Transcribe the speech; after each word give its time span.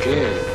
Okay. 0.00 0.49